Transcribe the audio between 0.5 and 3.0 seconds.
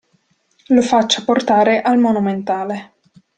Lo faccia portare al Monumentale.